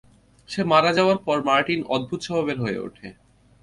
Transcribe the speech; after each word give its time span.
সে 0.49 0.61
মারা 0.63 0.91
যাওয়ার 0.93 1.17
পর 1.25 1.37
মার্টিন 1.43 1.81
অদ্ভুত 1.87 2.19
স্বভাবের 2.23 2.57
হয়ে 2.59 2.79
উঠে। 2.79 3.07